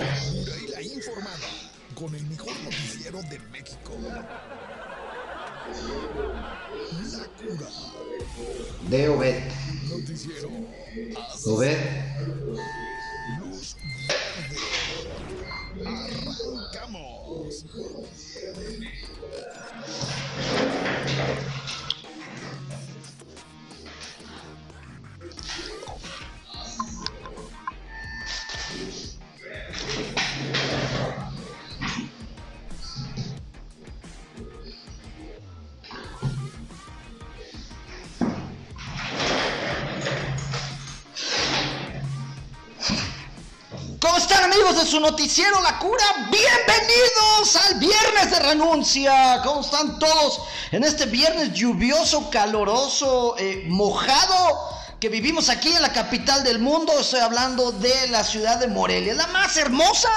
[0.00, 1.46] La y la informada
[1.94, 3.92] con el mejor noticiero de México.
[7.12, 7.68] La cura.
[8.88, 9.42] De Obed.
[9.90, 10.48] Noticiero.
[11.44, 11.78] Obed.
[13.40, 13.76] Luz
[14.08, 14.56] verde.
[15.84, 17.64] Arrancamos.
[44.90, 46.04] Su noticiero La Cura?
[46.32, 49.40] Bienvenidos al viernes de renuncia.
[49.44, 50.40] ¿Cómo están todos
[50.72, 56.92] en este viernes lluvioso, caloroso, eh, mojado que vivimos aquí en la capital del mundo?
[56.98, 60.10] Estoy hablando de la ciudad de Morelia, la más hermosa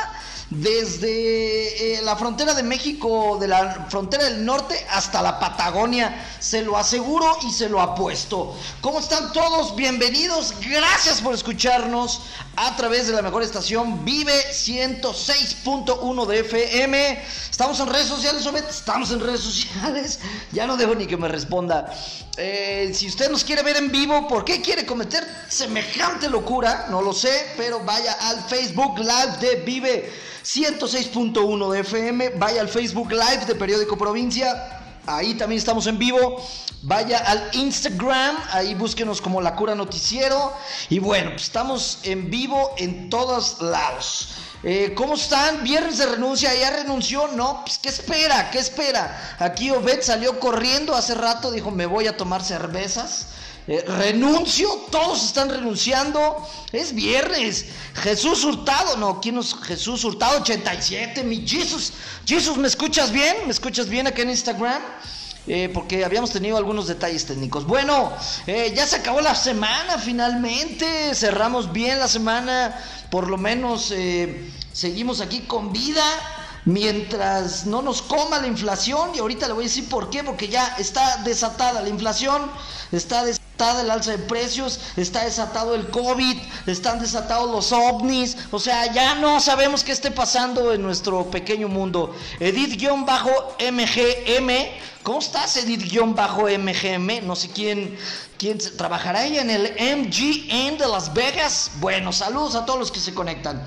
[0.56, 6.62] desde eh, la frontera de México, de la frontera del norte hasta la Patagonia, se
[6.62, 8.56] lo aseguro y se lo apuesto.
[8.82, 9.76] ¿Cómo están todos?
[9.76, 12.22] Bienvenidos, gracias por escucharnos
[12.56, 17.24] a través de la mejor estación Vive 106.1 de FM.
[17.50, 20.20] Estamos en redes sociales, Obed, estamos en redes sociales.
[20.52, 21.92] Ya no dejo ni que me responda.
[22.36, 26.88] Eh, si usted nos quiere ver en vivo, ¿por qué quiere cometer semejante locura?
[26.90, 30.12] No lo sé, pero vaya al Facebook Live de Vive
[30.44, 32.30] 106.1 de FM.
[32.38, 34.83] Vaya al Facebook Live de Periódico Provincia.
[35.06, 36.42] Ahí también estamos en vivo.
[36.82, 40.54] Vaya al Instagram, ahí búsquenos como La Cura Noticiero.
[40.90, 44.30] Y bueno, pues estamos en vivo en todos lados.
[44.64, 45.64] Eh, ¿Cómo están?
[45.64, 47.28] Viernes de renuncia, ¿ya renunció?
[47.36, 48.50] No, pues ¿qué espera?
[48.50, 49.36] ¿Qué espera?
[49.40, 53.28] Aquí Obed salió corriendo hace rato, dijo, me voy a tomar cervezas.
[53.68, 56.48] Eh, renuncio, todos están renunciando.
[56.72, 57.66] Es viernes.
[57.96, 61.24] Jesús Hurtado, no, ¿quién es Jesús Hurtado 87?
[61.24, 61.94] Mi Jesús,
[62.26, 63.36] Jesús, ¿me escuchas bien?
[63.46, 64.82] ¿Me escuchas bien acá en Instagram?
[65.46, 67.66] Eh, porque habíamos tenido algunos detalles técnicos.
[67.66, 68.14] Bueno,
[68.48, 71.14] eh, ya se acabó la semana finalmente.
[71.16, 72.78] Cerramos bien la semana.
[73.10, 76.04] Por lo menos eh, seguimos aquí con vida
[76.66, 79.12] mientras no nos coma la inflación.
[79.16, 82.50] Y ahorita le voy a decir por qué, porque ya está desatada la inflación,
[82.94, 83.43] está desatada
[83.82, 86.38] el alza de precios, está desatado el COVID,
[86.68, 88.36] están desatados los ovnis.
[88.52, 92.14] O sea, ya no sabemos qué esté pasando en nuestro pequeño mundo.
[92.40, 92.90] Edith-MGM.
[95.04, 97.26] ¿Cómo estás, Edith-MGM?
[97.26, 97.98] No sé quién,
[98.38, 101.72] quién trabajará ella en el MGM de Las Vegas.
[101.80, 103.64] Bueno, saludos a todos los que se conectan.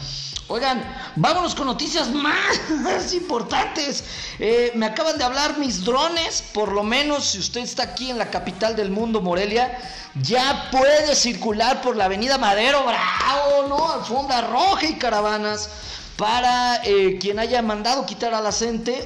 [0.48, 0.80] Oigan,
[1.16, 4.04] vámonos con noticias más importantes.
[4.38, 8.18] Eh, me acaban de hablar mis drones, por lo menos si usted está aquí en
[8.18, 9.76] la capital del mundo, Morelia,
[10.22, 13.92] ya puede circular por la avenida Madero Bravo, ¿no?
[13.92, 15.68] Alfombra roja y caravanas
[16.16, 18.50] para eh, quien haya mandado quitar a la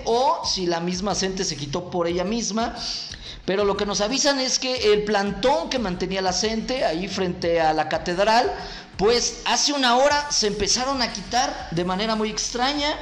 [0.04, 2.74] o si la misma CENTE se quitó por ella misma.
[3.46, 7.60] Pero lo que nos avisan es que el plantón que mantenía la CENTE ahí frente
[7.60, 8.52] a la catedral,
[9.00, 12.98] pues hace una hora se empezaron a quitar de manera muy extraña.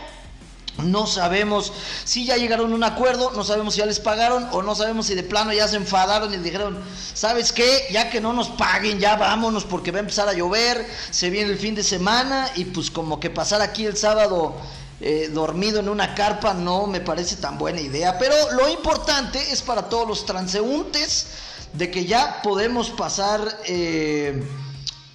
[0.84, 1.72] No sabemos
[2.04, 5.06] si ya llegaron a un acuerdo, no sabemos si ya les pagaron o no sabemos
[5.06, 6.78] si de plano ya se enfadaron y dijeron,
[7.14, 7.88] ¿sabes qué?
[7.90, 11.50] Ya que no nos paguen, ya vámonos porque va a empezar a llover, se viene
[11.50, 14.54] el fin de semana y pues como que pasar aquí el sábado
[15.00, 18.18] eh, dormido en una carpa no me parece tan buena idea.
[18.20, 21.26] Pero lo importante es para todos los transeúntes
[21.72, 23.40] de que ya podemos pasar...
[23.66, 24.44] Eh,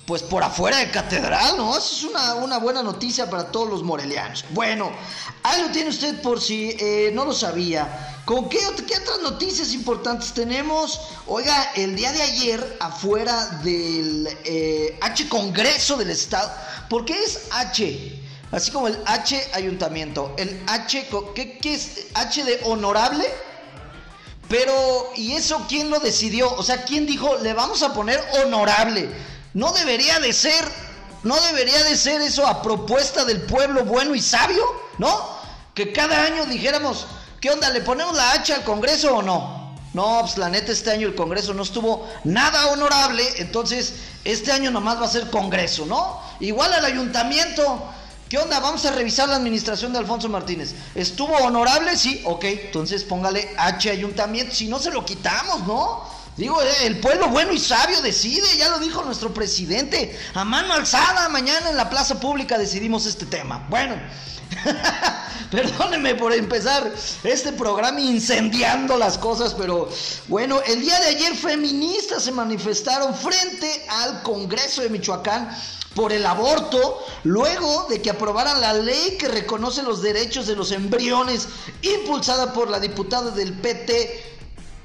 [0.06, 1.78] pues por afuera de catedral, ¿no?
[1.78, 4.44] Eso es una, una, buena noticia para todos los morelianos.
[4.50, 4.92] Bueno,
[5.44, 8.22] ahí lo tiene usted por si eh, no lo sabía.
[8.26, 11.00] ¿Con qué, otras noticias importantes tenemos?
[11.28, 16.52] Oiga, el día de ayer, afuera del eh, H Congreso del Estado,
[16.90, 18.22] ¿por qué es H?
[18.52, 20.34] Así como el H Ayuntamiento.
[20.38, 22.08] El H, ¿qué, qué es?
[22.14, 23.26] H de honorable.
[24.50, 26.54] Pero, ¿y eso quién lo decidió?
[26.54, 29.10] O sea, ¿quién dijo, le vamos a poner honorable?
[29.54, 30.66] No debería de ser,
[31.24, 34.64] no debería de ser eso a propuesta del pueblo bueno y sabio,
[34.98, 35.30] ¿no?
[35.74, 37.06] Que cada año dijéramos,
[37.40, 37.70] ¿qué onda?
[37.70, 39.64] ¿Le ponemos la hacha al Congreso o no?
[39.94, 44.72] No, pues la neta este año el Congreso no estuvo nada honorable, entonces este año
[44.72, 46.20] nomás va a ser Congreso, ¿no?
[46.40, 47.84] Igual al ayuntamiento,
[48.28, 48.60] ¿qué onda?
[48.60, 50.74] Vamos a revisar la administración de Alfonso Martínez.
[50.96, 51.96] ¿Estuvo honorable?
[51.96, 56.13] Sí, ok, entonces póngale H ayuntamiento, si no se lo quitamos, ¿no?
[56.36, 60.18] Digo, el pueblo bueno y sabio decide, ya lo dijo nuestro presidente.
[60.34, 63.68] A mano alzada, mañana en la plaza pública decidimos este tema.
[63.70, 63.96] Bueno,
[65.52, 66.92] perdónenme por empezar
[67.24, 69.88] este programa incendiando las cosas, pero
[70.28, 75.56] bueno, el día de ayer feministas se manifestaron frente al Congreso de Michoacán
[75.94, 80.72] por el aborto, luego de que aprobaran la ley que reconoce los derechos de los
[80.72, 81.48] embriones,
[81.84, 84.33] impulsada por la diputada del PT,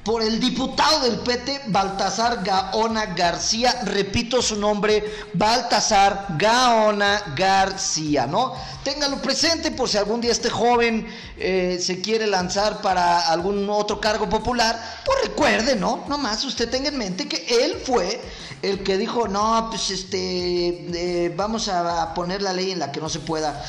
[0.05, 5.05] por el diputado del PT, Baltasar Gaona García, repito su nombre,
[5.35, 8.55] Baltasar Gaona García, ¿no?
[8.85, 11.07] Téngalo presente por si algún día este joven
[11.37, 16.05] eh, se quiere lanzar para algún otro cargo popular, pues recuerde, ¿no?
[16.09, 18.21] Nomás usted tenga en mente que él fue
[18.63, 23.01] el que dijo, no, pues este, eh, vamos a poner la ley en la que
[23.01, 23.63] no se pueda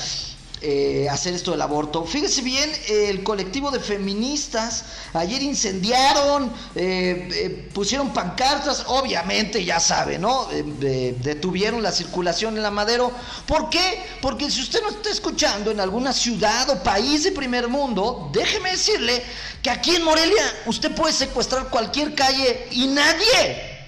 [0.62, 2.04] eh, hacer esto del aborto.
[2.04, 4.84] Fíjese bien, el colectivo de feministas
[5.14, 10.50] ayer incendiaron, eh, eh, pusieron pancartas, obviamente ya sabe, ¿no?
[10.50, 13.10] detuvieron la circulación en la Madero.
[13.46, 14.04] ¿Por qué?
[14.22, 18.72] Porque si usted no está escuchando en alguna ciudad o país de primer mundo, déjeme
[18.72, 19.24] decirle
[19.62, 23.80] que aquí en Morelia usted puede secuestrar cualquier calle y nadie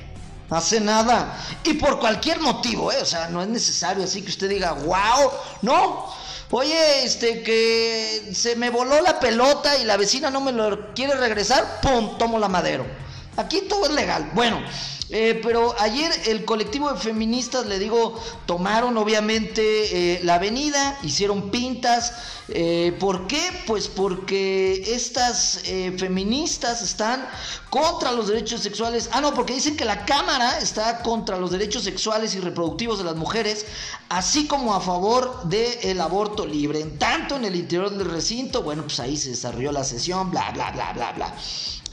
[0.50, 1.38] hace nada.
[1.64, 2.98] Y por cualquier motivo, ¿eh?
[3.02, 5.32] O sea, no es necesario así que usted diga, wow,
[5.62, 6.21] no.
[6.54, 11.16] Oye, este, que se me voló la pelota y la vecina no me lo quiere
[11.16, 12.18] regresar, ¡pum!
[12.18, 12.86] Tomo la madero.
[13.38, 14.32] Aquí todo es legal.
[14.34, 14.62] Bueno,
[15.14, 19.62] eh, pero ayer el colectivo de feministas, le digo, tomaron obviamente
[20.16, 22.14] eh, la avenida, hicieron pintas.
[22.48, 23.42] Eh, ¿Por qué?
[23.68, 25.64] Pues porque estas
[25.98, 27.28] feministas están
[27.70, 29.10] contra los derechos sexuales.
[29.12, 33.04] Ah, no, porque dicen que la Cámara está contra los derechos sexuales y reproductivos de
[33.04, 33.66] las mujeres,
[34.08, 36.80] así como a favor del aborto libre.
[36.80, 40.52] En tanto en el interior del recinto, bueno, pues ahí se desarrolló la sesión, bla,
[40.52, 41.36] bla, bla, bla, bla.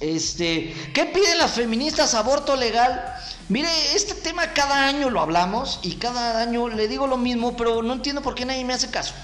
[0.01, 2.15] Este, ¿qué piden las feministas?
[2.15, 3.15] Aborto legal.
[3.49, 7.83] Mire, este tema cada año lo hablamos y cada año le digo lo mismo, pero
[7.83, 9.15] no entiendo por qué nadie me hace caso.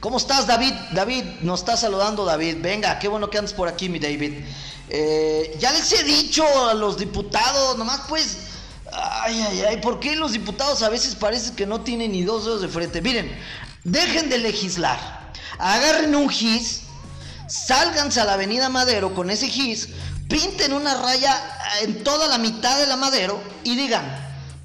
[0.00, 0.72] ¿Cómo estás, David?
[0.92, 2.56] David, nos está saludando David.
[2.60, 4.44] Venga, qué bueno que andas por aquí, mi David.
[4.88, 8.38] Eh, ya les he dicho a los diputados, nomás pues,
[8.92, 12.44] ay, ay, ay, ¿por qué los diputados a veces parece que no tienen ni dos
[12.44, 13.00] dedos de frente?
[13.00, 13.30] Miren,
[13.84, 16.82] dejen de legislar, agarren un gis
[17.52, 19.88] sálganse a la avenida Madero con ese gis,
[20.28, 24.02] pinten una raya en toda la mitad de la Madero y digan,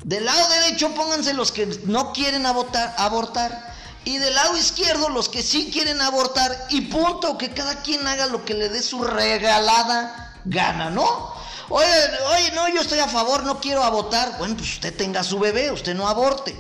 [0.06, 3.75] del lado derecho pónganse los que no quieren abortar, abortar
[4.06, 8.28] y del lado izquierdo los que sí quieren abortar y punto, que cada quien haga
[8.28, 11.36] lo que le dé su regalada gana, ¿no?
[11.68, 11.86] Oye,
[12.34, 14.38] oye, no, yo estoy a favor, no quiero abortar.
[14.38, 16.56] Bueno, pues usted tenga su bebé, usted no aborte.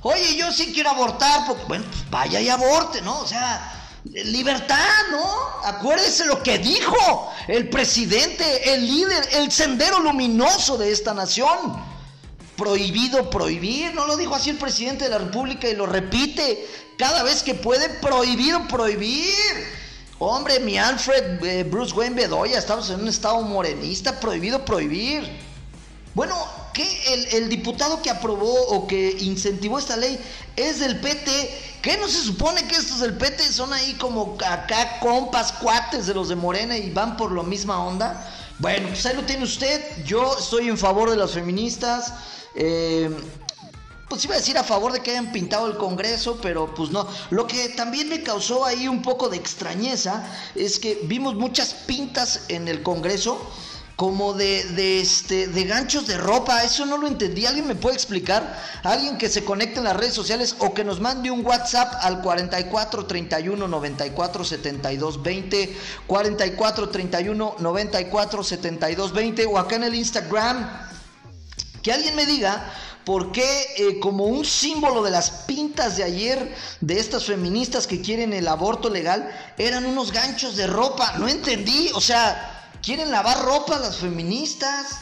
[0.00, 3.18] Oye, yo sí quiero abortar, porque, bueno, pues vaya y aborte, ¿no?
[3.18, 5.24] O sea, Libertad, ¿no?
[5.64, 11.96] Acuérdese lo que dijo el presidente, el líder, el sendero luminoso de esta nación.
[12.56, 16.66] Prohibido prohibir, no lo dijo así el presidente de la República y lo repite
[16.96, 19.34] cada vez que puede, prohibido prohibir.
[20.18, 25.28] Hombre, mi Alfred eh, Bruce Wayne Bedoya, estamos en un estado morenista, prohibido prohibir.
[26.14, 26.34] Bueno,
[26.72, 26.88] ¿qué?
[27.12, 30.18] El, el, diputado que aprobó o que incentivó esta ley
[30.56, 34.98] es del PT ¿Qué no se supone que estos del PT son ahí como acá
[34.98, 38.28] compas, cuates de los de Morena y van por la misma onda?
[38.58, 40.04] Bueno, pues ahí lo tiene usted.
[40.04, 42.12] Yo estoy en favor de las feministas.
[42.56, 43.08] Eh,
[44.08, 47.06] pues iba a decir a favor de que hayan pintado el Congreso, pero pues no.
[47.30, 52.46] Lo que también me causó ahí un poco de extrañeza es que vimos muchas pintas
[52.48, 53.40] en el Congreso
[53.96, 56.62] como de, de, este, de ganchos de ropa.
[56.62, 57.46] Eso no lo entendí.
[57.46, 58.62] ¿Alguien me puede explicar?
[58.82, 62.20] Alguien que se conecte en las redes sociales o que nos mande un WhatsApp al
[62.20, 70.88] 44 31 94 72 20, 44 31 94 72 20 o acá en el Instagram.
[71.82, 72.70] Que alguien me diga
[73.06, 78.02] por qué eh, como un símbolo de las pintas de ayer de estas feministas que
[78.02, 81.14] quieren el aborto legal eran unos ganchos de ropa.
[81.16, 81.88] No entendí.
[81.94, 82.52] O sea...
[82.82, 85.00] ¿Quieren lavar ropa las feministas?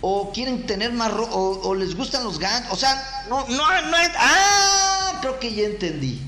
[0.00, 1.32] ¿O quieren tener más ropa?
[1.34, 2.72] O, les gustan los ganchos?
[2.72, 3.96] O sea, no, no, no.
[4.18, 6.20] Ah, creo que ya entendí.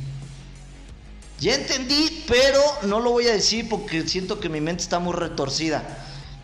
[1.40, 5.12] Ya entendí, pero no lo voy a decir porque siento que mi mente está muy
[5.12, 5.82] retorcida.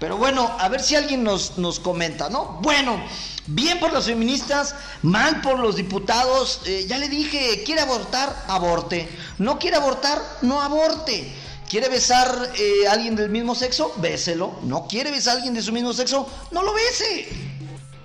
[0.01, 2.59] Pero bueno, a ver si alguien nos, nos comenta, ¿no?
[2.63, 3.01] Bueno,
[3.47, 6.63] bien por las feministas, mal por los diputados.
[6.65, 9.09] Eh, ya le dije, quiere abortar, aborte.
[9.39, 11.33] No quiere abortar, no aborte.
[11.71, 13.93] ¿Quiere besar eh, a alguien del mismo sexo?
[13.99, 14.59] Béselo.
[14.65, 16.29] ¿No quiere besar a alguien de su mismo sexo?
[16.51, 17.29] No lo bese.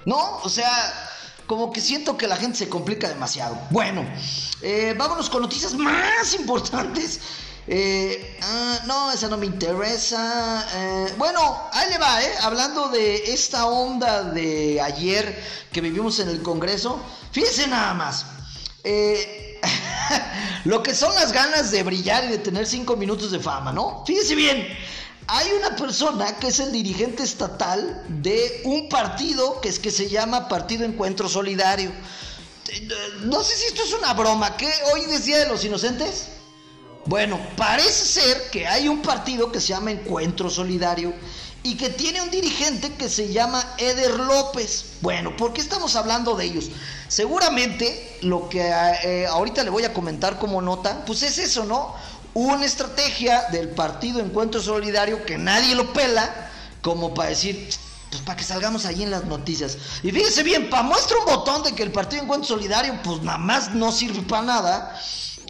[0.06, 0.38] ¿No?
[0.44, 0.70] O sea,
[1.48, 3.58] como que siento que la gente se complica demasiado.
[3.72, 4.06] Bueno,
[4.62, 7.20] eh, vámonos con noticias más importantes.
[7.66, 10.64] Eh, ah, no, esa no me interesa.
[11.18, 12.32] bueno, ahí le va, ¿eh?
[12.44, 15.42] Hablando de esta onda de ayer
[15.72, 17.00] que vivimos en el Congreso.
[17.32, 18.28] Fíjense nada más.
[18.88, 19.35] Eh,
[20.66, 24.04] lo que son las ganas de brillar y de tener cinco minutos de fama, ¿no?
[24.06, 24.68] Fíjese bien,
[25.28, 30.10] hay una persona que es el dirigente estatal de un partido que es que se
[30.10, 31.92] llama Partido Encuentro Solidario.
[33.24, 34.72] no sé si esto es una broma, ¿qué?
[34.94, 36.28] ¿Hoy es Día de los Inocentes?
[37.08, 41.14] Bueno, parece ser que hay un partido que se llama Encuentro Solidario
[41.66, 44.98] y que tiene un dirigente que se llama Eder López.
[45.02, 46.70] Bueno, ¿por qué estamos hablando de ellos?
[47.08, 51.96] Seguramente lo que eh, ahorita le voy a comentar como nota, pues es eso, ¿no?
[52.36, 56.52] Una estrategia del partido Encuentro Solidario que nadie lo pela,
[56.84, 57.68] como para decir,
[58.12, 59.76] pues para que salgamos ahí en las noticias.
[60.04, 63.40] Y fíjese bien, para muestra un botón de que el partido Encuentro Solidario, pues nada
[63.40, 65.02] más no sirve para nada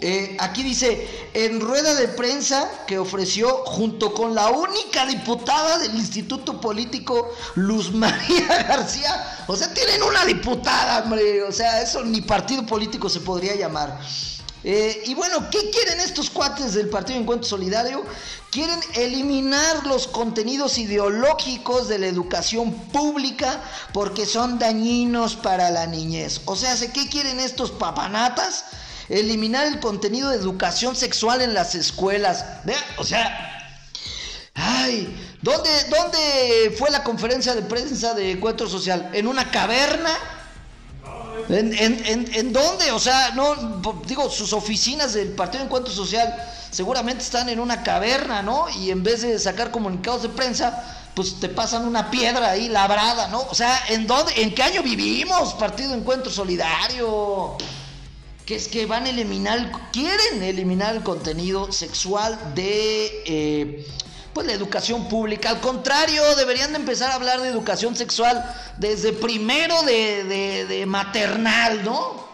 [0.01, 5.95] eh, aquí dice, en rueda de prensa que ofreció junto con la única diputada del
[5.95, 9.45] Instituto Político, Luz María García.
[9.47, 11.43] O sea, tienen una diputada, hombre.
[11.43, 13.99] O sea, eso ni partido político se podría llamar.
[14.67, 18.03] Eh, y bueno, ¿qué quieren estos cuates del Partido Encuentro Solidario?
[18.49, 23.61] Quieren eliminar los contenidos ideológicos de la educación pública
[23.93, 26.41] porque son dañinos para la niñez.
[26.45, 28.65] O sea, ¿qué quieren estos papanatas?
[29.09, 32.45] Eliminar el contenido de educación sexual en las escuelas.
[32.97, 33.55] O sea,
[34.53, 39.09] ay, ¿dónde, ¿dónde fue la conferencia de prensa de encuentro social?
[39.13, 40.11] ¿En una caverna?
[41.49, 42.91] ¿En, en, en, dónde?
[42.91, 46.33] O sea, no, digo, sus oficinas del Partido de Encuentro Social
[46.71, 48.67] seguramente están en una caverna, ¿no?
[48.69, 53.27] Y en vez de sacar comunicados de prensa, pues te pasan una piedra ahí labrada,
[53.27, 53.41] ¿no?
[53.49, 57.57] O sea, ¿en dónde, en qué año vivimos, Partido Encuentro Solidario?
[58.45, 63.87] Que es que van a eliminar, quieren eliminar el contenido sexual de eh,
[64.33, 65.49] pues la educación pública.
[65.49, 68.43] Al contrario, deberían de empezar a hablar de educación sexual
[68.77, 72.25] desde primero de, de maternal, ¿no?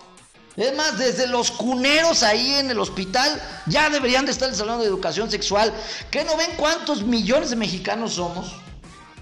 [0.57, 4.89] Es más, desde los cuneros ahí en el hospital ya deberían de estar hablando de
[4.89, 5.73] educación sexual.
[6.09, 8.53] ¿Qué no ven cuántos millones de mexicanos somos?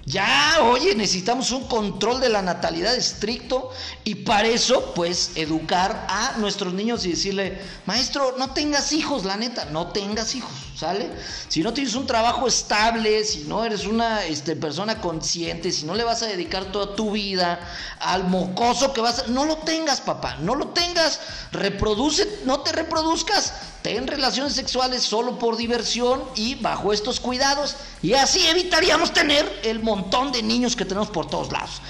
[0.09, 3.69] Ya, oye, necesitamos un control de la natalidad estricto
[4.03, 9.37] y para eso, pues, educar a nuestros niños y decirle, maestro, no tengas hijos, la
[9.37, 11.11] neta, no tengas hijos, ¿sale?
[11.47, 15.93] Si no tienes un trabajo estable, si no eres una este, persona consciente, si no
[15.93, 17.59] le vas a dedicar toda tu vida
[17.99, 19.27] al mocoso que vas a...
[19.27, 21.19] No lo tengas, papá, no lo tengas,
[21.51, 28.13] reproduce, no te reproduzcas ten relaciones sexuales solo por diversión y bajo estos cuidados y
[28.13, 31.81] así evitaríamos tener el montón de niños que tenemos por todos lados.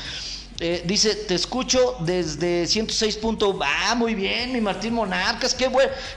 [0.62, 3.19] Eh, dice, te escucho desde 106.
[3.63, 5.53] Ah, muy bien, mi Martín Monarcas.
[5.53, 5.72] Qué,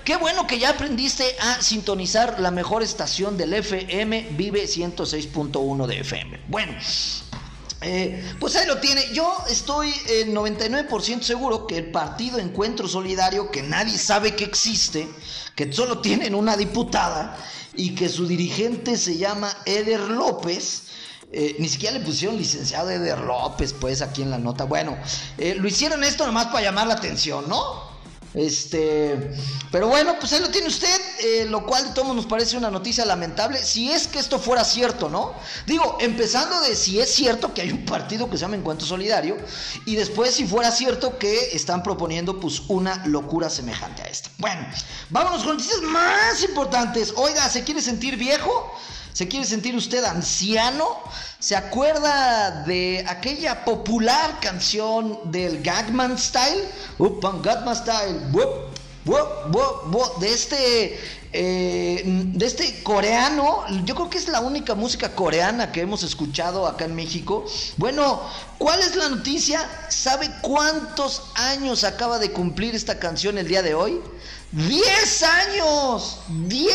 [0.04, 6.00] qué bueno que ya aprendiste a sintonizar la mejor estación del FM, Vive 106.1 de
[6.00, 6.40] FM.
[6.48, 6.72] Bueno,
[7.82, 9.12] eh, pues ahí lo tiene.
[9.12, 15.08] Yo estoy en 99% seguro que el partido Encuentro Solidario, que nadie sabe que existe,
[15.54, 17.36] que solo tienen una diputada
[17.74, 20.84] y que su dirigente se llama Eder López,
[21.32, 24.64] eh, ni siquiera le pusieron licenciado Eder López, pues aquí en la nota.
[24.64, 24.96] Bueno,
[25.38, 27.91] eh, lo hicieron esto nomás para llamar la atención, ¿no?
[28.34, 29.30] Este,
[29.70, 32.70] pero bueno, pues ahí lo tiene usted, eh, lo cual de todos nos parece una
[32.70, 35.34] noticia lamentable, si es que esto fuera cierto, ¿no?
[35.66, 39.36] Digo, empezando de si es cierto que hay un partido que se llama Encuentro Solidario,
[39.84, 44.30] y después si fuera cierto que están proponiendo pues una locura semejante a esta.
[44.38, 44.66] Bueno,
[45.10, 47.12] vámonos con noticias más importantes.
[47.16, 48.72] Oiga, ¿se quiere sentir viejo?
[49.12, 50.86] ¿Se quiere sentir usted anciano?
[51.38, 56.64] ¿Se acuerda de aquella popular canción del Gagman Style?
[57.42, 58.20] Gagman Style.
[60.20, 60.98] de este
[61.34, 66.66] eh, de este coreano, yo creo que es la única música coreana que hemos escuchado
[66.66, 67.46] acá en México.
[67.78, 68.20] Bueno,
[68.58, 69.66] ¿cuál es la noticia?
[69.88, 73.98] ¿Sabe cuántos años acaba de cumplir esta canción el día de hoy?
[74.52, 76.74] 10 años, 10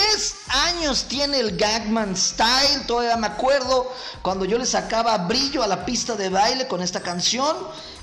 [0.95, 3.91] tiene el Gagman Style, todavía me acuerdo
[4.21, 7.55] cuando yo le sacaba brillo a la pista de baile con esta canción.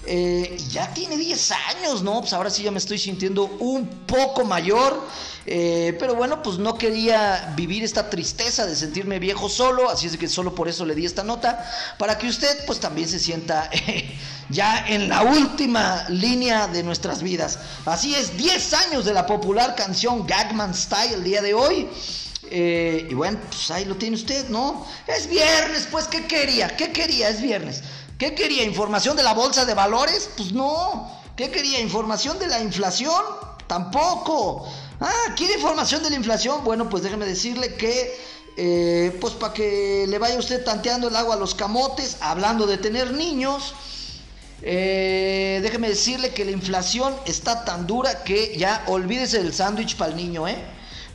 [0.07, 2.21] Eh, ya tiene 10 años, ¿no?
[2.21, 5.03] Pues ahora sí ya me estoy sintiendo un poco mayor.
[5.47, 10.17] Eh, pero bueno, pues no quería vivir esta tristeza de sentirme viejo solo, así es
[10.17, 13.71] que solo por eso le di esta nota, para que usted pues también se sienta
[14.49, 17.59] ya en la última línea de nuestras vidas.
[17.87, 21.88] Así es, 10 años de la popular canción Gagman Style el día de hoy.
[22.51, 24.87] Eh, y bueno, pues ahí lo tiene usted, ¿no?
[25.07, 26.77] Es viernes, pues, ¿qué quería?
[26.77, 27.29] ¿Qué quería?
[27.29, 27.83] Es viernes.
[28.19, 28.65] ¿Qué quería?
[28.65, 30.31] ¿Información de la bolsa de valores?
[30.37, 31.11] Pues no.
[31.37, 31.81] ¿Qué quería?
[31.81, 33.23] ¿Información de la inflación?
[33.67, 34.69] Tampoco.
[35.01, 36.63] Ah, ¿quiere información de la inflación?
[36.65, 38.17] Bueno, pues déjeme decirle que,
[38.57, 42.79] eh, pues para que le vaya usted tanteando el agua a los camotes, hablando de
[42.79, 43.75] tener niños,
[44.63, 50.13] eh, déjeme decirle que la inflación está tan dura que ya olvídese del sándwich para
[50.13, 50.57] el niño, ¿eh?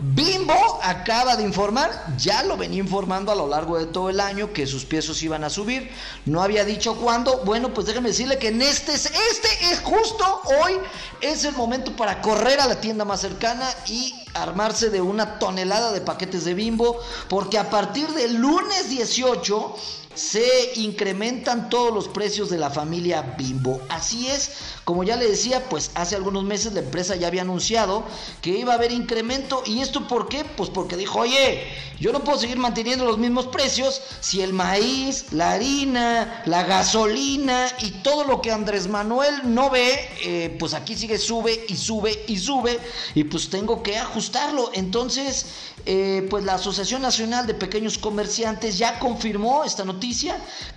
[0.01, 4.53] Bimbo acaba de informar, ya lo venía informando a lo largo de todo el año
[4.53, 5.91] que sus piezos iban a subir.
[6.25, 7.41] No había dicho cuándo.
[7.43, 10.75] Bueno, pues déjeme decirle que en este, este es justo hoy,
[11.19, 15.91] es el momento para correr a la tienda más cercana y armarse de una tonelada
[15.91, 19.75] de paquetes de bimbo, porque a partir del lunes 18
[20.15, 23.79] se incrementan todos los precios de la familia Bimbo.
[23.89, 24.51] Así es,
[24.83, 28.03] como ya le decía, pues hace algunos meses la empresa ya había anunciado
[28.41, 29.61] que iba a haber incremento.
[29.65, 30.43] ¿Y esto por qué?
[30.43, 31.63] Pues porque dijo, oye,
[31.99, 37.67] yo no puedo seguir manteniendo los mismos precios si el maíz, la harina, la gasolina
[37.79, 42.25] y todo lo que Andrés Manuel no ve, eh, pues aquí sigue sube y sube
[42.27, 42.79] y sube
[43.13, 44.71] y pues tengo que ajustarlo.
[44.73, 45.45] Entonces,
[45.85, 49.98] eh, pues la Asociación Nacional de Pequeños Comerciantes ya confirmó esta noticia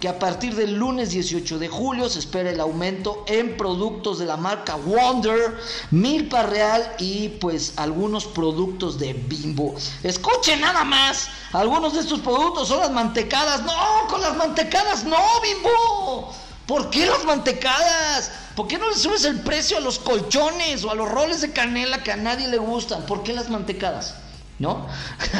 [0.00, 4.26] que a partir del lunes 18 de julio se espera el aumento en productos de
[4.26, 5.58] la marca Wonder,
[5.90, 9.74] Milpa Real y pues algunos productos de Bimbo.
[10.02, 13.62] Escuchen nada más, algunos de estos productos son las mantecadas.
[13.62, 16.32] No, con las mantecadas no, Bimbo.
[16.66, 18.32] ¿Por qué las mantecadas?
[18.56, 21.52] ¿Por qué no le subes el precio a los colchones o a los roles de
[21.52, 23.06] canela que a nadie le gustan?
[23.06, 24.14] ¿Por qué las mantecadas?
[24.58, 24.86] ¿No?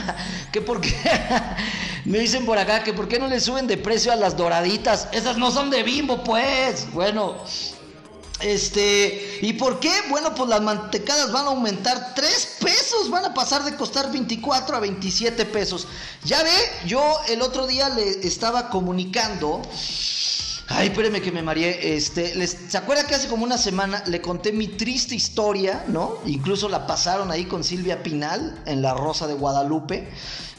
[0.53, 0.95] que porque
[2.05, 5.09] me dicen por acá que por qué no le suben de precio a las doraditas,
[5.13, 6.91] esas no son de bimbo, pues.
[6.93, 7.37] Bueno,
[8.43, 9.93] este, ¿y por qué?
[10.11, 14.77] Bueno, pues las mantecadas van a aumentar 3 pesos, van a pasar de costar 24
[14.77, 15.87] a 27 pesos.
[16.25, 16.51] Ya ve,
[16.87, 19.63] yo el otro día le estaba comunicando
[20.69, 21.97] Ay, espéreme que me mareé.
[21.97, 26.19] Este, ¿Se acuerda que hace como una semana le conté mi triste historia, ¿no?
[26.25, 30.09] Incluso la pasaron ahí con Silvia Pinal en La Rosa de Guadalupe.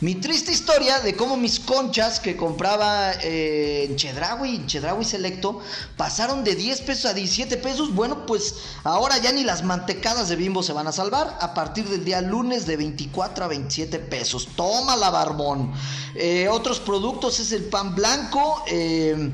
[0.01, 5.61] Mi triste historia de cómo mis conchas que compraba eh, en Chedraui, en Chedraui Selecto,
[5.95, 7.95] pasaron de 10 pesos a 17 pesos.
[7.95, 11.37] Bueno, pues ahora ya ni las mantecadas de bimbo se van a salvar.
[11.39, 14.49] A partir del día lunes de 24 a 27 pesos.
[14.57, 15.71] Toma la barbón.
[16.15, 18.65] Eh, otros productos es el pan blanco.
[18.67, 19.31] Eh,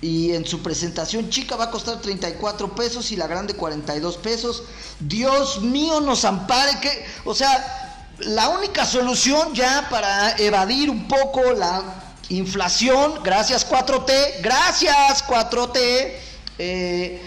[0.00, 4.64] y en su presentación chica va a costar 34 pesos y la grande 42 pesos.
[5.00, 11.52] Dios mío, nos ampare que, o sea, la única solución ya para evadir un poco
[11.52, 11.82] la
[12.28, 16.12] inflación, gracias 4T, gracias 4T,
[16.58, 17.22] eh,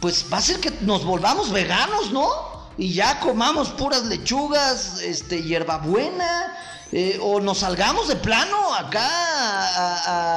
[0.00, 2.28] pues va a ser que nos volvamos veganos, ¿no?
[2.78, 6.56] Y ya comamos puras lechugas, este, hierbabuena
[6.92, 9.06] eh, o nos salgamos de plano acá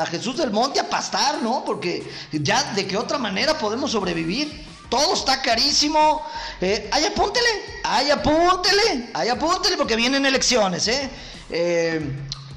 [0.02, 1.64] a, Jesús del Monte a pastar, ¿no?
[1.66, 4.66] Porque ya de qué otra manera podemos sobrevivir.
[4.90, 6.22] Todo está carísimo.
[6.62, 7.50] Eh, ay, apúntele,
[7.84, 11.10] ay, apúntele, ay, apúntele, porque vienen elecciones, ¿eh?
[11.50, 12.00] eh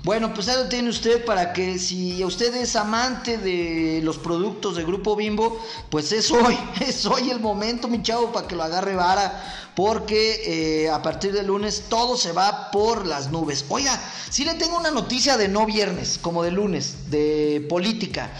[0.06, 4.76] bueno, pues ahí lo tiene usted para que si usted es amante de los productos
[4.76, 8.62] de Grupo Bimbo, pues es hoy, es hoy el momento, mi chavo, para que lo
[8.62, 13.64] agarre vara, porque eh, a partir de lunes todo se va por las nubes.
[13.68, 18.30] Oiga, si le tengo una noticia de no viernes, como de lunes, de política.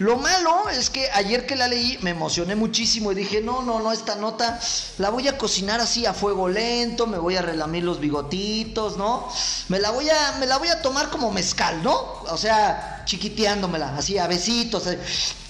[0.00, 3.80] Lo malo es que ayer que la leí me emocioné muchísimo y dije, no, no,
[3.80, 4.58] no, esta nota
[4.96, 9.28] la voy a cocinar así a fuego lento, me voy a relamir los bigotitos, ¿no?
[9.68, 12.22] Me la voy a, me la voy a tomar como mezcal, ¿no?
[12.30, 14.98] O sea, chiquiteándomela, así a besitos, eh,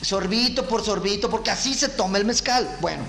[0.02, 2.76] sorbito por sorbito, porque así se toma el mezcal.
[2.80, 3.04] Bueno,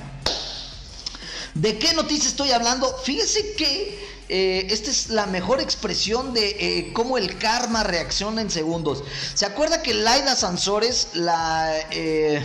[1.56, 2.96] ¿de qué noticia estoy hablando?
[3.04, 8.50] Fíjese que eh, esta es la mejor expresión de eh, cómo el karma reacciona en
[8.50, 9.04] segundos.
[9.34, 11.70] ¿Se acuerda que Laida Sansores, la...
[11.92, 12.42] Eh,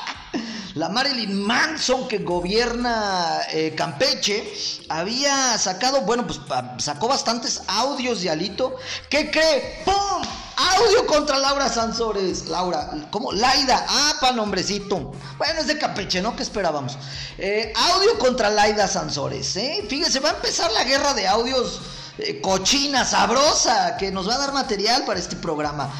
[0.74, 3.40] la Marilyn Manson que gobierna
[3.76, 4.52] Campeche
[4.88, 6.40] había sacado, bueno, pues
[6.78, 8.76] sacó bastantes audios de Alito.
[9.08, 9.82] ¿Qué cree?
[9.84, 10.39] ¡Pum!
[10.60, 12.46] Audio contra Laura Sansores.
[12.48, 13.32] Laura, ¿cómo?
[13.32, 13.86] Laida.
[13.88, 15.12] Ah, pa' nombrecito.
[15.38, 16.36] Bueno, es de Capeche, ¿no?
[16.36, 16.98] ¿Qué esperábamos?
[17.38, 19.86] Eh, audio contra Laida Sansores, ¿eh?
[19.88, 21.80] Fíjense, va a empezar la guerra de audios
[22.18, 25.90] eh, cochina, sabrosa, que nos va a dar material para este programa.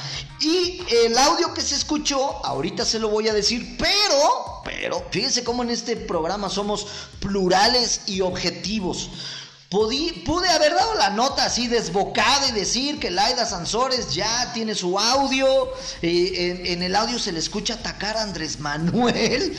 [0.41, 5.43] Y el audio que se escuchó, ahorita se lo voy a decir, pero, pero, fíjense
[5.43, 6.87] cómo en este programa somos
[7.21, 9.09] plurales y objetivos
[9.71, 14.99] pude haber dado la nota así desbocada y decir que Laida Sansores ya tiene su
[14.99, 15.73] audio.
[16.03, 19.57] en, el audio se le escucha atacar a Andrés Manuel.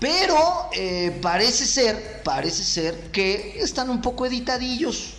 [0.00, 5.14] Pero eh, parece ser, parece ser que están un poco editadillos.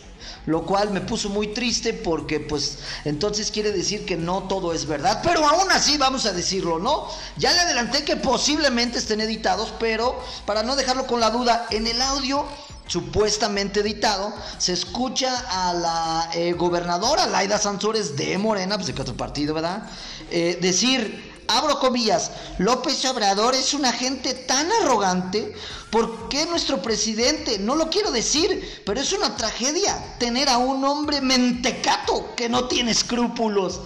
[0.45, 4.86] Lo cual me puso muy triste porque pues entonces quiere decir que no todo es
[4.86, 5.21] verdad.
[5.23, 7.08] Pero aún así vamos a decirlo, ¿no?
[7.38, 11.88] Ya le adelanté que posiblemente estén editados, pero para no dejarlo con la duda, en
[11.88, 12.45] el audio
[12.88, 19.02] supuestamente editado, se escucha a la eh, gobernadora Laida Sansores de Morena, pues de que
[19.02, 19.89] otro partido, ¿verdad?
[20.30, 25.54] Eh, decir, abro comillas, López Obrador es una gente tan arrogante,
[25.89, 27.60] ¿por qué nuestro presidente?
[27.60, 32.67] No lo quiero decir, pero es una tragedia tener a un hombre mentecato que no
[32.67, 33.82] tiene escrúpulos.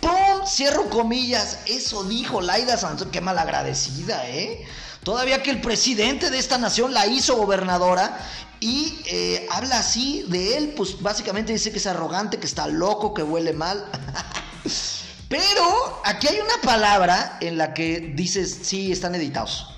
[0.00, 0.44] ¡Pum!
[0.46, 1.60] Cierro comillas.
[1.66, 3.12] Eso dijo Laida Sansón.
[3.12, 4.66] Qué malagradecida, ¿eh?
[5.02, 8.18] Todavía que el presidente de esta nación la hizo gobernadora
[8.60, 13.12] y eh, habla así de él, pues básicamente dice que es arrogante, que está loco,
[13.12, 13.84] que huele mal.
[15.28, 19.76] Pero aquí hay una palabra en la que dices, sí, están editados.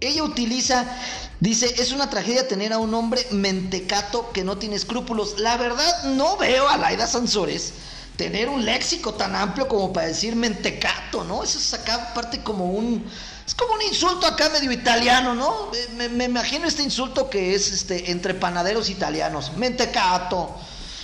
[0.00, 0.86] Ella utiliza,
[1.40, 5.38] dice, es una tragedia tener a un hombre mentecato que no tiene escrúpulos.
[5.40, 7.74] La verdad, no veo a Laida Sansores
[8.16, 11.42] tener un léxico tan amplio como para decir mentecato, ¿no?
[11.42, 13.04] Eso es acá parte como un...
[13.46, 15.70] Es como un insulto acá medio italiano, ¿no?
[15.96, 19.52] Me, imagino este insulto que es este, entre panaderos italianos.
[19.56, 20.54] Mentecato.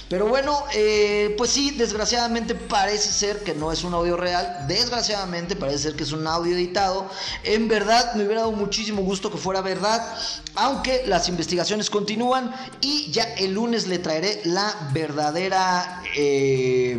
[0.08, 4.64] Pero bueno, eh, pues sí, desgraciadamente parece ser que no es un audio real.
[4.66, 7.08] Desgraciadamente parece ser que es un audio editado.
[7.44, 10.02] En verdad me hubiera dado muchísimo gusto que fuera verdad.
[10.56, 16.02] Aunque las investigaciones continúan y ya el lunes le traeré la verdadera...
[16.16, 16.98] Eh,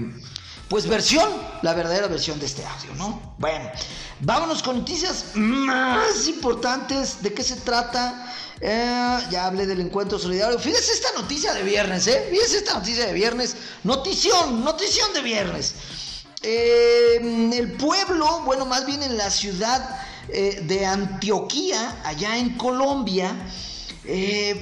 [0.71, 1.29] pues versión,
[1.63, 3.35] la verdadera versión de este audio, ¿no?
[3.39, 3.69] Bueno,
[4.21, 7.21] vámonos con noticias más importantes.
[7.21, 8.33] ¿De qué se trata?
[8.61, 10.57] Eh, ya hablé del encuentro solidario.
[10.57, 12.25] Fíjese esta noticia de viernes, ¿eh?
[12.31, 13.57] Fíjese esta noticia de viernes.
[13.83, 15.73] Notición, notición de viernes.
[16.41, 23.35] Eh, el pueblo, bueno, más bien en la ciudad eh, de Antioquía, allá en Colombia,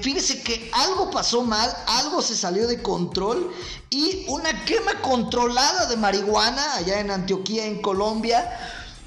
[0.02, 3.54] fíjese que algo pasó mal, algo se salió de control
[3.90, 8.50] y una quema controlada de marihuana allá en Antioquía, en Colombia,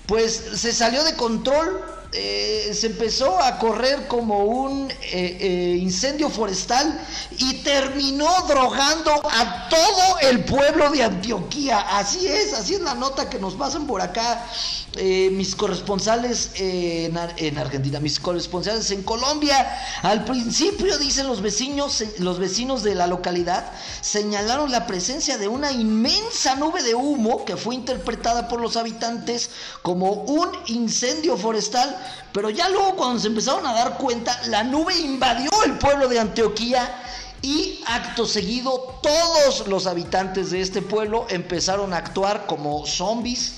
[0.06, 1.80] pues se salió de control
[2.14, 4.96] eh, se empezó a correr como un eh,
[5.40, 7.00] eh, incendio forestal
[7.38, 11.80] y terminó drogando a todo el pueblo de Antioquía.
[11.80, 14.46] Así es, así es la nota que nos pasan por acá
[14.94, 19.74] mis corresponsales en, en, Argentina, mis corresponsales en Colombia.
[20.02, 23.72] Al principio, dicen los vecinos, los vecinos de la localidad,
[24.02, 29.48] señalaron la presencia de una inmensa nube de humo que fue interpretada por los habitantes
[29.80, 32.01] como un incendio forestal
[32.32, 36.18] pero ya luego cuando se empezaron a dar cuenta, la nube invadió el pueblo de
[36.18, 37.02] Antioquía
[37.42, 43.54] y acto seguido todos los habitantes de este pueblo empezaron a actuar como zombies.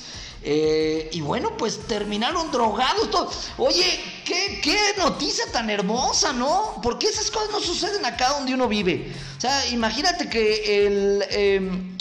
[0.47, 3.51] Eh, y bueno, pues terminaron drogados.
[3.57, 6.81] Oye, ¿qué, ¿qué, noticia tan hermosa, ¿no?
[6.83, 9.11] Porque esas cosas no suceden acá donde uno vive.
[9.39, 11.25] O sea, imagínate que el...
[11.31, 11.94] Em,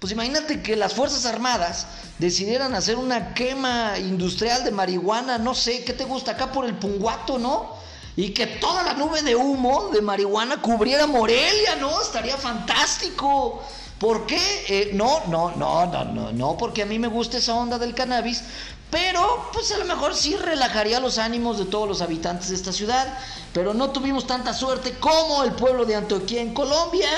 [0.00, 1.86] pues imagínate que las Fuerzas Armadas
[2.18, 6.74] decidieran hacer una quema industrial de marihuana, no sé, ¿qué te gusta acá por el
[6.74, 7.74] Punguato, no?
[8.16, 12.00] Y que toda la nube de humo de marihuana cubriera Morelia, ¿no?
[12.00, 13.62] Estaría fantástico.
[13.98, 14.40] ¿Por qué?
[14.68, 17.94] Eh, no, no, no, no, no, no, porque a mí me gusta esa onda del
[17.94, 18.42] cannabis,
[18.90, 22.72] pero pues a lo mejor sí relajaría los ánimos de todos los habitantes de esta
[22.72, 23.18] ciudad,
[23.52, 27.08] pero no tuvimos tanta suerte como el pueblo de Antioquia en Colombia,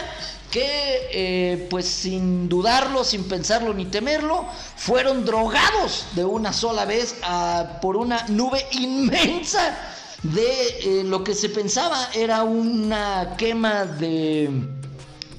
[0.52, 4.44] que eh, pues sin dudarlo, sin pensarlo ni temerlo,
[4.76, 9.76] fueron drogados de una sola vez ah, por una nube inmensa
[10.22, 14.68] de eh, lo que se pensaba era una quema de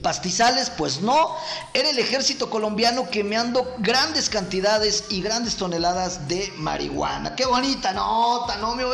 [0.01, 1.29] pastizales, pues no,
[1.73, 7.35] era el ejército colombiano quemando grandes cantidades y grandes toneladas de marihuana.
[7.35, 8.89] Qué bonita nota, ¿no, ven?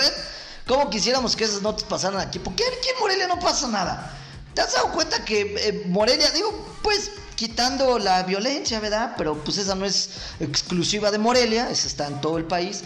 [0.67, 2.39] ¿Cómo quisiéramos que esas notas pasaran aquí?
[2.39, 4.18] Porque aquí en Morelia no pasa nada.
[4.59, 9.13] ¿Te has dado cuenta que eh, Morelia, digo, pues quitando la violencia, ¿verdad?
[9.17, 10.09] Pero pues esa no es
[10.41, 12.81] exclusiva de Morelia, esa está en todo el país.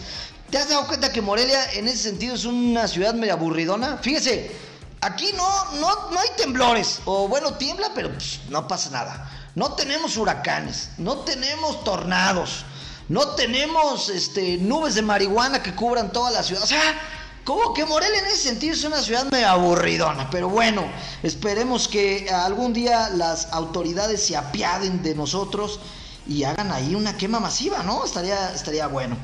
[0.50, 3.98] ¿Te has dado cuenta que Morelia en ese sentido es una ciudad medio aburridona?
[3.98, 4.52] Fíjese,
[5.00, 9.28] aquí no, no, no hay temblores, o bueno, tiembla, pero pues, no pasa nada.
[9.56, 12.64] No tenemos huracanes, no tenemos tornados,
[13.08, 16.62] no tenemos este, nubes de marihuana que cubran toda la ciudad.
[16.62, 17.00] O sea,
[17.44, 20.90] como que Morelia en ese sentido es una ciudad medio aburridona, pero bueno,
[21.22, 25.78] esperemos que algún día las autoridades se apiaden de nosotros
[26.26, 28.04] y hagan ahí una quema masiva, ¿no?
[28.04, 29.16] Estaría, estaría bueno.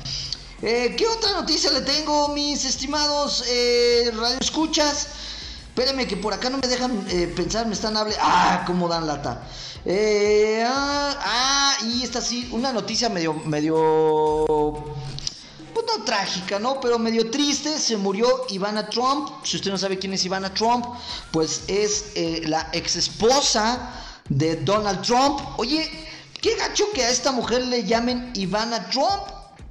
[0.61, 5.07] Eh, ¿Qué otra noticia le tengo, mis estimados eh, radioescuchas?
[5.69, 8.21] Espérenme que por acá no me dejan eh, pensar, me están hablando.
[8.21, 9.41] Ah, cómo dan lata.
[9.83, 14.83] Eh, ah, ah, y esta sí, una noticia medio, medio
[15.97, 16.79] no trágica, ¿no?
[16.79, 19.29] Pero medio triste, se murió Ivana Trump.
[19.43, 20.85] Si usted no sabe quién es Ivana Trump,
[21.31, 23.93] pues es eh, la ex esposa
[24.29, 25.39] de Donald Trump.
[25.57, 25.89] Oye,
[26.41, 29.23] qué gacho que a esta mujer le llamen Ivana Trump.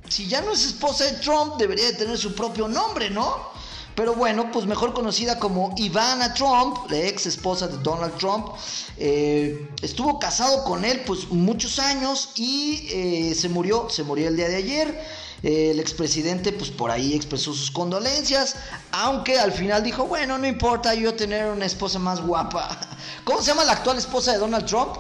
[0.09, 3.51] Si ya no es esposa de Trump, debería de tener su propio nombre, ¿no?
[3.95, 8.49] Pero bueno, pues mejor conocida como Ivana Trump, la ex esposa de Donald Trump,
[8.97, 14.37] eh, estuvo casado con él pues muchos años y eh, se murió, se murió el
[14.37, 15.05] día de ayer.
[15.43, 18.57] El expresidente pues por ahí expresó sus condolencias,
[18.93, 22.79] aunque al final dijo, bueno, no importa yo tener una esposa más guapa.
[23.25, 24.97] ¿Cómo se llama la actual esposa de Donald Trump?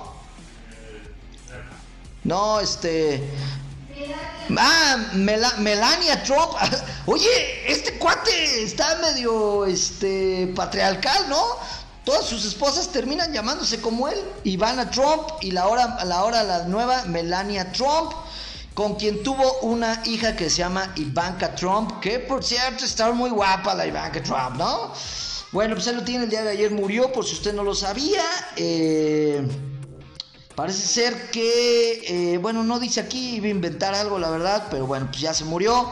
[2.24, 3.22] No, este...
[4.56, 6.52] Ah, Melania Trump.
[7.06, 11.40] Oye, este cuate está medio este patriarcal, ¿no?
[12.04, 14.18] Todas sus esposas terminan llamándose como él.
[14.44, 18.12] Ivana Trump y la hora, la hora la nueva Melania Trump,
[18.74, 23.30] con quien tuvo una hija que se llama Ivanka Trump, que por cierto está muy
[23.30, 24.92] guapa la Ivanka Trump, ¿no?
[25.52, 27.74] Bueno, pues él lo tiene el día de ayer, murió, por si usted no lo
[27.74, 28.22] sabía.
[28.56, 29.44] Eh,
[30.54, 34.86] parece ser que, eh, bueno, no dice aquí, iba a inventar algo, la verdad, pero
[34.86, 35.88] bueno, pues ya se murió.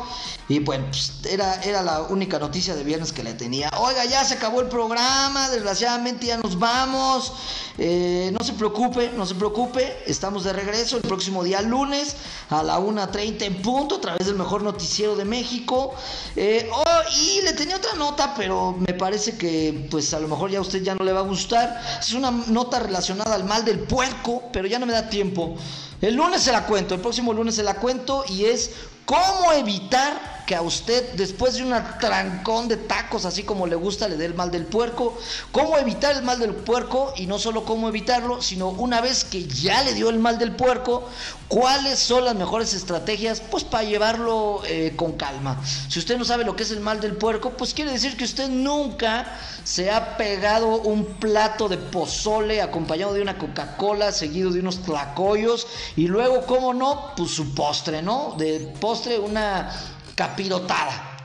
[0.49, 3.71] Y bueno, pues era, era la única noticia de viernes que le tenía.
[3.79, 7.35] Oiga, ya se acabó el programa, desgraciadamente ya nos vamos.
[7.77, 12.17] Eh, no se preocupe, no se preocupe, estamos de regreso el próximo día lunes
[12.49, 15.95] a la 1.30 en punto a través del mejor noticiero de México.
[16.35, 20.51] Eh, oh, y le tenía otra nota, pero me parece que pues a lo mejor
[20.51, 21.79] ya a usted ya no le va a gustar.
[22.01, 25.57] Es una nota relacionada al mal del puerco, pero ya no me da tiempo.
[26.01, 28.71] El lunes se la cuento, el próximo lunes se la cuento y es
[29.09, 34.09] cómo evitar que a usted, después de un trancón de tacos, así como le gusta,
[34.09, 35.19] le dé el mal del puerco.
[35.53, 37.13] ¿Cómo evitar el mal del puerco?
[37.17, 40.53] Y no solo cómo evitarlo, sino una vez que ya le dio el mal del
[40.53, 41.07] puerco,
[41.49, 43.43] ¿cuáles son las mejores estrategias?
[43.43, 45.63] Pues para llevarlo eh, con calma.
[45.91, 48.25] Si usted no sabe lo que es el mal del puerco, pues quiere decir que
[48.25, 54.61] usted nunca se ha pegado un plato de pozole acompañado de una Coca-Cola, seguido de
[54.61, 57.13] unos tlacoyos, y luego, ¿cómo no?
[57.19, 58.35] Pues su postre, ¿no?
[58.39, 59.71] De postre una
[60.15, 61.19] capirotada.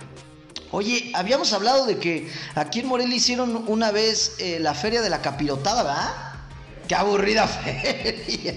[0.72, 5.10] Oye, habíamos hablado de que aquí en Morelia hicieron una vez eh, la feria de
[5.10, 6.14] la capirotada, ¿verdad?
[6.88, 8.56] Qué aburrida feria.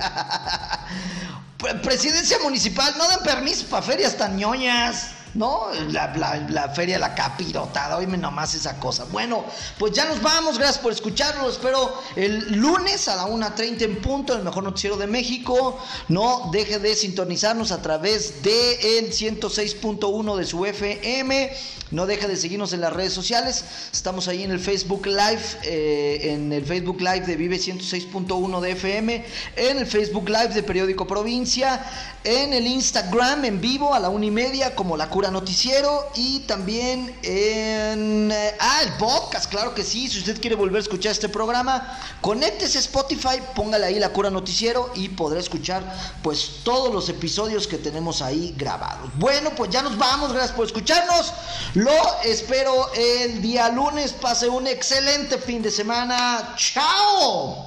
[1.82, 5.15] Presidencia municipal, no dan permiso para ferias tan ñoñas.
[5.36, 5.66] ¿No?
[5.90, 9.04] La, feria, la capirotada, oíme nomás esa cosa.
[9.04, 9.44] Bueno,
[9.78, 14.34] pues ya nos vamos, gracias por escucharlo, espero el lunes a la 1.30 en punto,
[14.34, 15.78] el mejor noticiero de México.
[16.08, 21.52] No deje de sintonizarnos a través de el 106.1 de su FM.
[21.92, 23.64] No deje de seguirnos en las redes sociales.
[23.92, 28.72] Estamos ahí en el Facebook Live, eh, en el Facebook Live de Vive 106.1 de
[28.72, 31.84] FM, en el Facebook Live de Periódico Provincia,
[32.24, 36.40] en el Instagram en vivo a la una y media como La Cura Noticiero y
[36.40, 38.30] también en...
[38.30, 40.08] Eh, ah, el podcast, claro que sí.
[40.08, 44.30] Si usted quiere volver a escuchar este programa, conéctese a Spotify, póngale ahí La Cura
[44.30, 45.82] Noticiero y podrá escuchar
[46.22, 49.10] pues todos los episodios que tenemos ahí grabados.
[49.16, 50.32] Bueno, pues ya nos vamos.
[50.32, 51.32] Gracias por escucharnos.
[51.74, 54.12] Lo espero el día lunes.
[54.12, 56.54] Pase un excelente fin de semana.
[56.56, 57.65] ¡Chao!